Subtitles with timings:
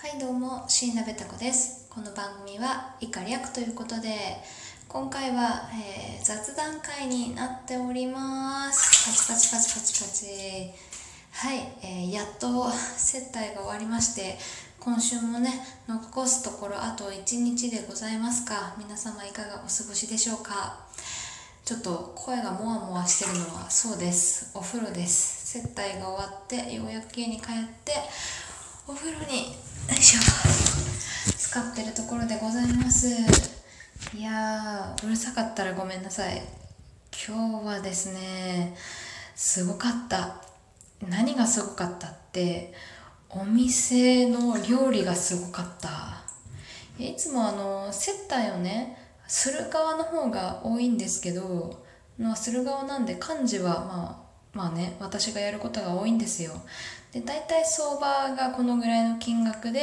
[0.00, 1.88] はいどうも椎名ベタ子です。
[1.90, 4.14] この番組は以下略ということで
[4.86, 9.26] 今回は、えー、雑談会になっております。
[9.28, 10.26] パチパチパチパチパチ。
[11.32, 14.38] はい、えー、やっと接待が終わりまして
[14.78, 15.50] 今週もね
[15.88, 18.76] 残すところあと1日でございますか。
[18.78, 20.78] 皆様いかがお過ごしでしょうか。
[21.64, 24.52] ちょっと声がもわもわしてるのはそうです。
[24.54, 25.58] お風呂です。
[25.58, 27.94] 接待が終わってようやく家に帰って
[28.90, 29.52] お風呂によ
[29.90, 30.20] いしょ
[31.36, 33.06] 使ってるところでございます。
[34.16, 36.40] いやーうるさかったらごめんなさい。
[37.28, 38.74] 今日はですね
[39.34, 40.42] すごかった。
[41.06, 42.72] 何がすごかったって
[43.28, 46.24] お店の料理がすごかった。
[46.98, 48.96] いつもあの接待をね
[49.26, 51.84] する側の方が多いんですけど、
[52.18, 54.24] まあ、する側なんで漢字はま
[54.54, 56.52] あまあね私がやることが多いんですよ。
[57.12, 59.82] で大体相場がこのぐらいの金額で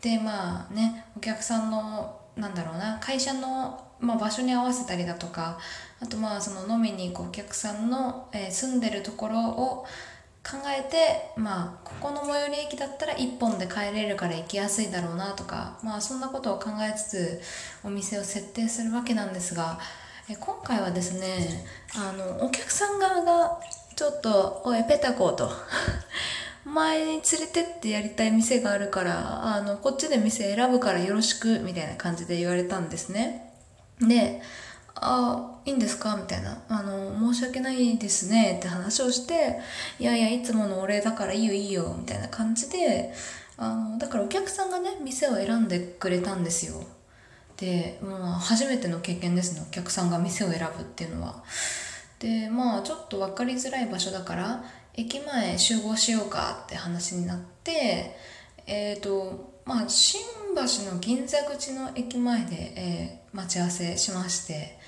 [0.00, 5.58] でまあねお客さんのなんだろうな会社の、まあ、場所に合わせたりだとか
[6.00, 9.86] あとまあその飲みに行くお客さんの、えー、住んでるところを
[10.42, 17.40] 考えてまあここの最寄り駅だったら1本で帰れるから行きやすいだろうなとかまあそんなことを考えつつ
[17.84, 19.78] お店を設定するわけなんですが
[20.30, 23.60] え今回はですねあのお客さん側が
[23.94, 25.50] ちょっと「おいペタコ」と
[26.64, 33.52] 前に連れてってやりたい店があるからあのこっちで店選ぶからよろしくみたいな感じで言われたんですね
[34.00, 34.42] で
[34.94, 36.62] あいいんですかみたいな。
[36.68, 39.58] あの、申し訳ないですねって話をして、
[39.98, 43.12] いやいや、いつものお礼だからいいよいいよ、みたいな感じで、
[43.56, 46.82] あの、だからお客さんがね、店を選んでくれたんですよ。
[47.56, 51.42] で、もう初めての経験ですね、お客さんが店を選ぶっていうのは。
[52.20, 58.16] で、まあ、ちょっと分かりづらい場所だから、駅前集合しようかって話になって、
[58.66, 60.20] えっ、ー、と、まあ、新
[60.54, 64.78] 橋の銀座口の駅前で、えー、待ち合わせしまして、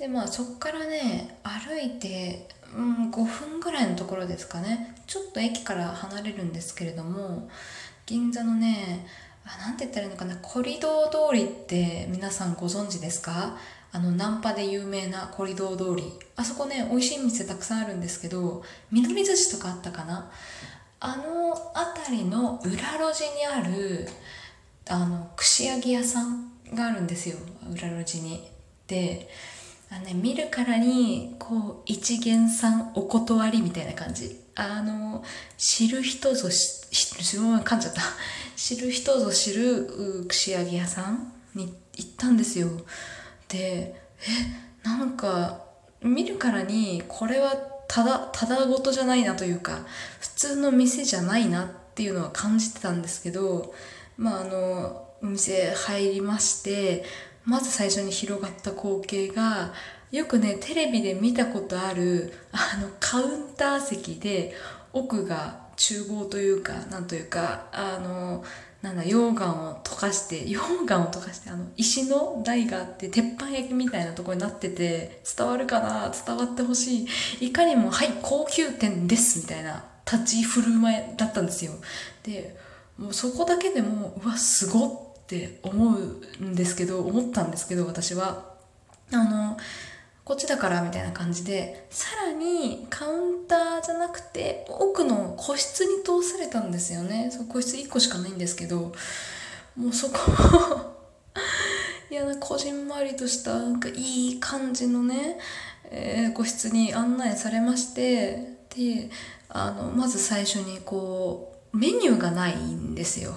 [0.00, 4.94] でまあそっからね歩いて、うん、5分ぐらいのところですかね。
[5.06, 7.50] ちょっと駅から離れるんですけれども
[8.06, 9.06] 銀座のね
[9.44, 13.58] 何て言ったらいいのかなコリドー通りって皆さんご存知ですか？
[13.92, 16.12] あのナンパで有名なコリドー通り。
[16.36, 20.30] あそこね美味しい店たくさんあるんですけど緑寿司とかあったかな？
[21.00, 24.08] あの辺りの裏路地にある
[24.88, 27.36] あの串揚げ屋さんがあるんですよ。
[27.70, 28.48] 裏路地に。
[28.86, 29.28] で
[29.92, 34.38] あのね、見るからにこう一元さんお断りみたいな感じ。
[34.54, 35.24] あの
[35.56, 38.02] 知る人ぞし知る噛んじゃった。
[38.54, 42.68] 知る人ぞ知る串揚げ屋さんに行ったんですよ。
[43.50, 43.94] で
[44.84, 45.64] えなんか
[46.02, 47.54] 見るからにこれは
[47.88, 49.80] ただただごとじゃないなというか
[50.20, 53.74] 普通の店じゃないなっていうのは感じてたんですけど
[54.16, 57.04] まああのお店入りまして
[57.44, 59.72] まず最初に広がった光景が
[60.12, 64.54] よくねテレビで見たことあるあのカウンター席で
[64.92, 68.44] 奥が厨房というかなんというかあの
[68.82, 76.10] なんだ溶岩を溶かして溶岩を溶かしてあの石の台があって鉄板焼きみたいなとこになってて伝わるかな？
[76.26, 77.06] 伝わってほし
[77.40, 77.46] い。
[77.48, 81.72] いかにも「はい高級店です」みたいな立ち振る舞いだったんですよ。
[82.22, 82.56] で
[82.96, 84.90] もうそこだけでもうわすごっ
[85.20, 88.50] って思うんですけど思ったんですけど私は。
[89.12, 89.56] あの
[90.30, 97.32] こっちだからみたいな感じでさらにカウンターじゃなくて奥の個室に通されたんですよね。
[97.32, 98.92] そ個室1個しかないんですけど
[99.76, 100.20] もうそこ
[102.12, 105.40] いやこじんまりとしたなんかいい感じのね、
[105.90, 109.10] えー、個室に案内されましてで
[109.48, 113.36] あのまず最初にこうメニューがないんですよ。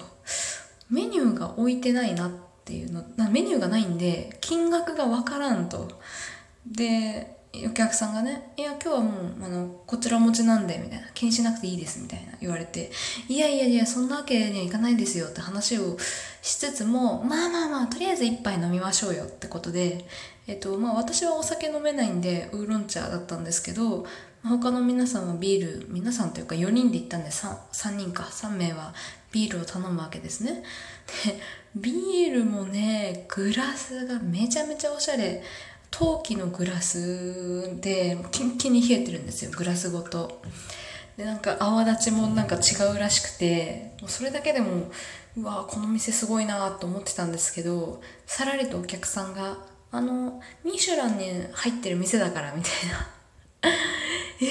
[0.88, 2.30] メニューが置いてないなっ
[2.64, 5.88] ていうのメニューがないんで金額がわからんと。
[6.66, 7.34] で
[7.66, 12.90] お客さんがね「いや今日はもうあのこちら持ちなんで」みたいな「気にしなくていいです」みたいな言われて
[13.28, 15.96] 「いやいやいやそんなわけにはいかないですよ」って話を
[16.42, 20.04] しつつも「まあまあまあとりあえず一杯飲みましょうよ」ってことで
[20.46, 24.04] えっとまあ私はお酒飲めないんでウーロン茶だったんですけど
[24.42, 28.92] 他の皆さんはビール皆さんというか4人で行ったんで 3, 3人か3名は
[29.32, 30.62] ビールを頼むわけですね。
[31.24, 31.40] で
[31.74, 35.42] ビールもねグラスがめちゃめちゃおしゃれ。
[35.96, 40.42] 陶器のグラスでキンキンに冷えてるんですよグラスごと。
[41.16, 44.88] でなんか泡立ちもなんか違うらしくてもうそれだけでも
[45.36, 49.58] うわこの店すごいなと思ってたんですけどさらりとお客さんが
[49.92, 53.08] 「あのミシュランに入ってる店だから」みたいな。
[54.42, 54.50] え？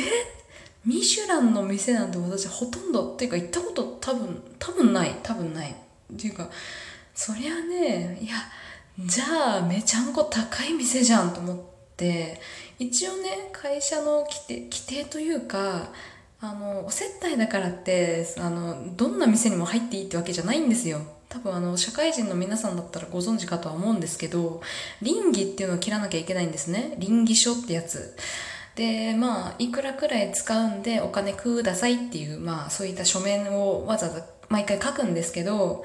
[0.85, 5.71] ミシュランの店なんて私ほとんどっていうか行ったこと多分多分ない多分ない。
[5.71, 6.49] っていうか
[7.13, 8.35] そりゃねいや
[8.99, 11.57] じゃあめちゃんこ高い店じゃんと思っ
[11.97, 12.39] て
[12.77, 15.89] 一応ね会社の規定規定というか
[16.39, 20.99] あのお接待だからってあのどんな店にも入っていいってわけじゃないんですよ。
[21.29, 24.61] 多分あの社会人の皆さんだったらご存知かとは思うんですけど
[25.01, 26.95] 倫理っていうのを切らなきゃいけないんですね。
[26.99, 28.15] 倫理書ってやつ。
[28.75, 35.83] でまあいくらくらい使うんでお金くださいっていうまあそういった書面をわざわざ毎回書くんですけど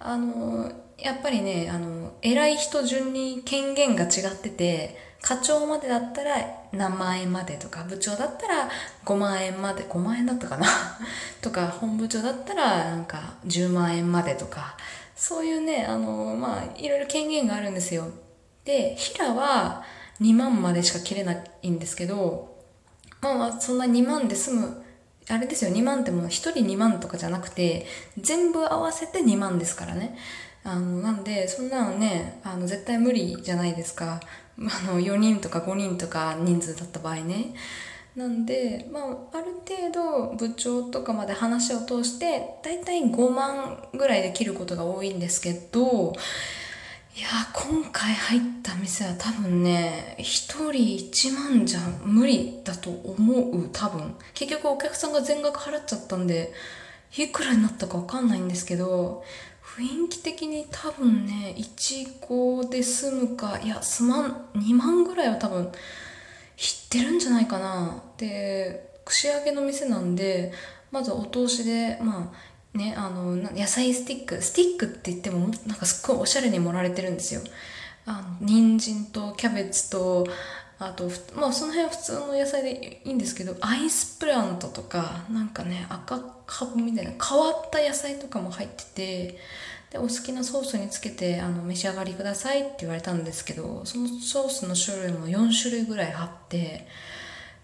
[0.00, 6.36] あのやっぱりねあの偉い人順に権限が違ってて課長までだったら
[6.72, 8.68] 何万円までとか部長だったら
[9.04, 10.66] 5万円まで5万円だったかな？
[11.42, 14.76] とか本部長だったらなんか10万円までとか
[15.16, 18.06] そういうねあのまあいろいろ権限があるんですよ。
[18.64, 19.82] で平は
[20.20, 22.56] 2万までしか切れないんですけど
[23.20, 24.82] まあまあそんな2万で済む
[25.30, 27.86] あれですよ2万ってもう1人2万とかじゃなくて
[28.18, 30.16] 全部合わせて2万ですからね。
[30.64, 34.20] あのなんでそんなのねあの絶対無理じゃないですか。
[34.58, 34.60] あ
[34.90, 37.54] の4人とか5人とか人数だった場合ね。
[38.16, 46.12] なんで、まあ、ある程度部長とかまで話を通して大体5万ぐらいで切ることが多いんですけど
[47.18, 54.14] いや今回入った店は多分ね1人1万じゃ無理だと思う多分。
[54.34, 56.52] 結局お客さんが全額払っちゃったんで
[57.16, 59.24] いくらになったか分かんないんですけど
[59.64, 65.72] 雰囲気的に多分ね1万で済むかいやすまん2万ぐらいは多分いっ
[66.88, 68.00] てるんじゃないかな。
[68.16, 70.52] で串揚げの店なんで
[70.92, 77.40] まずお通しでまあねあの野菜スティックスティックって言ってもなんかすっごいおしゃれに盛られてるんですよ。
[78.06, 80.26] あの人参とキャベツと
[80.78, 89.38] あとまあその辺は普通の野菜でいいんですけどアイスプラントとかなんかね赤かぶみたいな変わった野菜とかも入ってて
[89.90, 96.86] でお好きなソースにつけてあの召し上がりくださいって言われたんですけどそのソースの種類も4種類ぐらいあって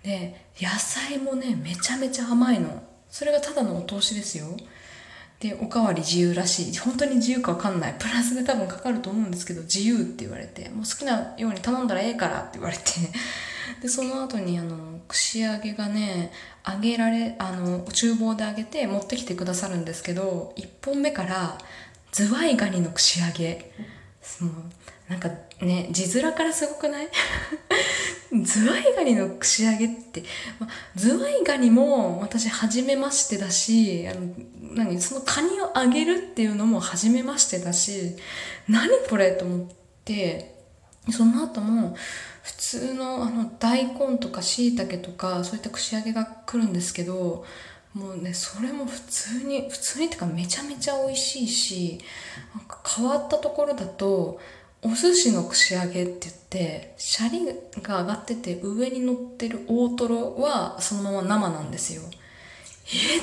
[0.03, 2.83] で野菜もねめちゃめちゃ甘いの。
[3.09, 4.47] それがただのお通しですよ。
[5.45, 6.79] でおかわり自由らしい。
[6.79, 7.95] 本当に自由かわかんない。
[7.99, 12.83] プラスで多分かかると思うんですけど自由って言われてもう好きなように頼んだらええからって言われて。
[13.83, 16.33] でその後にあの串揚げがね
[16.67, 21.59] 揚げられあの厨房で揚げて持ってきてくださるんですけど1本目から
[22.13, 23.71] ズワイガニの串揚げ。
[24.23, 24.53] その
[25.09, 25.29] なんか
[25.61, 27.09] ね字面からすごくない？
[28.43, 30.25] ズワイガニの串揚げって、
[30.59, 34.33] まズワイガニも私初めましてだしあの
[34.75, 35.01] 何？
[35.01, 38.17] そのカニを揚げるっていうのも初めましてだし
[38.69, 39.69] 何これと思っ
[40.05, 40.55] て
[41.11, 41.97] その後も
[42.43, 47.45] 普通のあの大根とか椎茸とかそういった串揚げが来るんですけど
[47.93, 52.01] もうねそれも普通に普通にってかめちゃめちゃ美味しいし
[52.55, 54.41] なんか変わったところだと
[54.87, 57.47] お寿司の串揚げって言ってシャリ
[57.83, 62.03] が上がってて上に乗ってる大トロはそのまま生なんですよ。
[62.93, 63.21] え？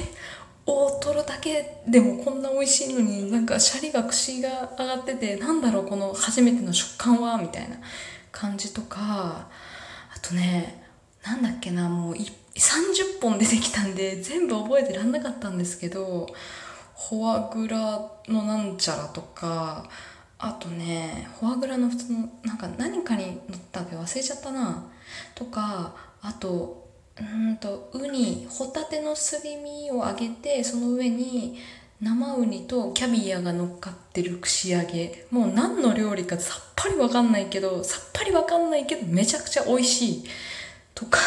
[0.65, 1.83] 大トロだけ？
[1.87, 7.37] でもこんな美味しいのになんかシャリが串が上がっててなんだろうこの初めての食感は？
[7.37, 7.77] みたいな
[8.31, 9.47] 感じとか
[10.15, 10.83] あとね
[11.23, 16.27] なんだっけなもう30本出てきたんで全部覚えてらんなかったんですけど
[17.09, 19.87] フォアグラのなんちゃらとか
[20.43, 24.83] あとねフォアグラの普通のなんか何かに乗ったか忘れちゃったな。
[25.35, 31.59] とかあとうんとウニホタテのすり身を揚げてその上に
[32.01, 35.27] 生ウニとキャビアが乗っかってる串揚げ。
[35.29, 40.23] もう何の料理かさっぱりわかんないけどさっぱりわかんないけどめちゃくちゃ美味しい。
[40.95, 41.19] とか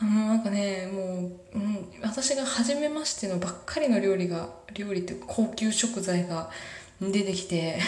[0.00, 6.50] もうなんかねもう、うん、私が初めましてのばっかりの料理が料理って高級食材が
[7.10, 7.80] 出てきて。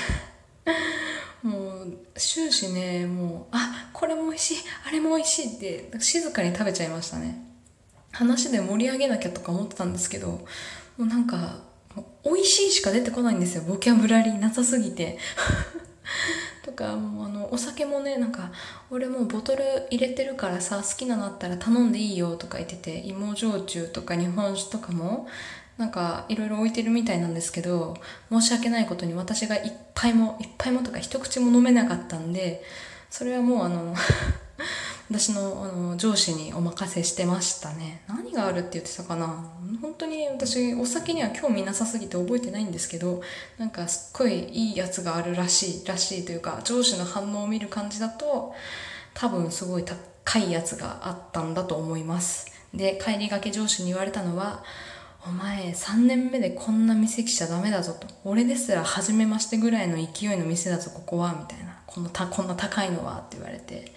[1.42, 4.56] もう終始ねもうあこれも美味しい
[4.88, 7.38] あれも美味しいって静かに食べちゃいましたね。
[8.12, 10.46] 話で盛り上げなきゃとか思ってたんですけども
[11.00, 11.58] うなんか
[12.24, 13.62] 美味しいしか出てこないんですよ。
[13.64, 15.18] ボキャブラリーなさすぎて。
[16.64, 18.50] とかもうあのお酒もねなんか
[18.90, 25.28] 俺もうボトル入れてるからさ好きなのあったら頼んでいいよとか言ってて芋焼酎とか日本酒とかも
[25.76, 27.96] なんかいろいろ置いてるみたいなんですけど
[28.30, 32.62] 申し訳ないことに私がいっぱいもいっぱいもとか一口も飲めなかったんで
[33.10, 33.94] それはもうあの
[35.10, 38.00] 私のあの上司にお任せしてましたね。
[38.08, 39.52] 何があるって言ってたかな。
[39.82, 43.20] 本当に私お酒には興味なさすぎて覚えてないんですけど
[43.58, 48.54] なんかすっごいいいやつがあるらしいらしいというか上司の反応を見る感じだと
[49.12, 52.46] 多分すごい高いやつがあったんだと思います。
[52.72, 54.64] で帰りがけ上司に言われたのは
[55.26, 58.06] お前3年目でこんな店来ちゃダメだぞと。
[58.24, 61.32] 俺ですら初めましてぐらいの勢いの店だぞここは。
[61.32, 61.78] みたいな。
[61.86, 63.92] このたこんな高いのはって言われて。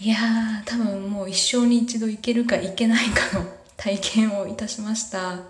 [0.00, 5.40] いやー多分もう一生に一度行けるか行けないかの 体験をいたしました。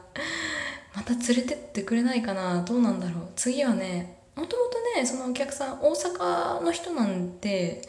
[0.95, 2.63] また連れてってくれないかな。
[2.63, 3.29] どうなんだろう。
[3.37, 7.83] 次はねもともとねそのお客さん大阪の人なんで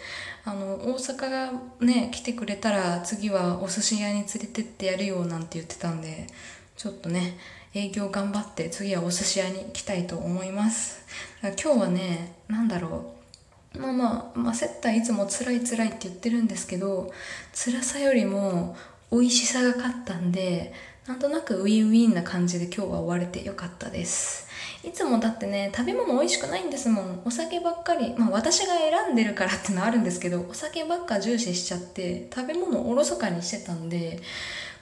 [0.43, 6.27] あの大阪がね来てくれたら次はお寿司屋に連れてってやるよなんて言ってたんで
[6.75, 7.37] ちょっとね
[7.73, 11.05] 営業頑張って次はお寿司屋に行きたいと思います。
[11.41, 13.13] 今日はね何だろ
[13.75, 13.79] う。
[13.79, 17.11] まあまあ、まあ、接待いつも辛い辛いって言ってるんですけど
[17.53, 18.77] 辛さよりも
[19.11, 20.73] 美味しさが勝ったんで
[21.07, 24.45] なんとなくウィンウィンな感じで今日は終われてよかったです。
[24.83, 27.21] いつもだってね食べ物美味しくないんですもん。
[27.25, 34.21] お酒ばっかりまあ私が選んでるからってのあるんですけどお酒ばっか重視しちゃって食べ物おろそかにしてたんで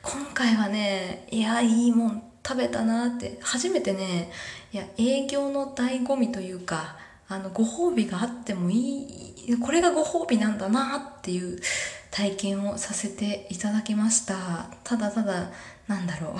[0.04, 4.30] 今回はねいやいいもん食べたなって初めてね
[4.74, 6.98] いや営業の醍醐味というか
[7.30, 8.76] あのご褒美があってもい
[9.48, 11.58] いこれがご褒美なんだなっていう
[12.12, 14.68] 体験をさせていただきました。
[14.84, 15.50] ただただ
[15.88, 16.34] なんだろう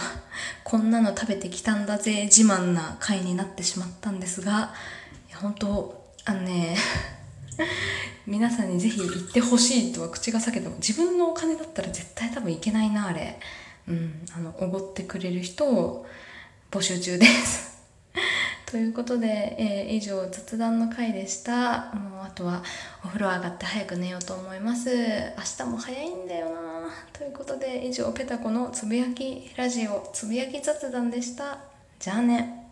[0.64, 4.74] こんなの食べてきたんだぜ自慢な回になってしまったんですが
[5.42, 6.78] 本当あのね
[8.26, 13.40] 皆さんにぜひ行ってほしいとは口が裂けても自分のお金だったら絶対多分行けないなあれ。
[13.88, 16.06] うんあのおごってくれる人を
[16.72, 17.74] 募集中です。
[18.66, 21.92] ということで、えー、以上雑談の回でした。
[21.94, 22.64] もうあとは
[23.04, 24.90] お風呂上がって早く寝ようと思います。
[24.90, 26.90] 明日も早いんだよな。
[27.12, 31.60] ということで以上ペタコのつぶやきラジオつぶやき雑談でした。
[32.00, 32.63] じゃあね。